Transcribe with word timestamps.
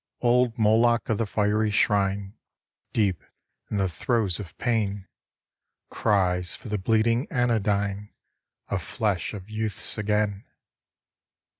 Old 0.21 0.57
Moloch 0.57 1.09
of 1.09 1.19
the 1.19 1.27
fiery 1.27 1.69
shrine, 1.69 2.33
Deep 2.91 3.23
in 3.69 3.77
the 3.77 3.87
throes 3.87 4.39
of 4.39 4.57
pain, 4.57 5.07
Cries 5.91 6.55
for 6.55 6.69
the 6.69 6.79
bleeding 6.79 7.27
anodyne 7.31 8.09
Of 8.67 8.81
flesh 8.81 9.35
of 9.35 9.47
youths 9.47 9.99
again. 9.99 10.43